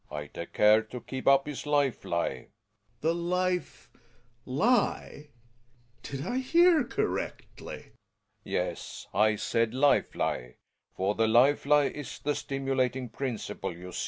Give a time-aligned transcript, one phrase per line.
[0.09, 2.47] I take care to keep up his life lie.
[2.71, 3.01] / Gregers.
[3.01, 3.91] The life—
[4.63, 5.27] lie?
[6.01, 7.89] Did I hear correctly?
[7.93, 7.93] Relling.
[8.43, 10.55] Yes, I said life lie.
[10.97, 13.99] For the life lie is the stimulating principle, you see.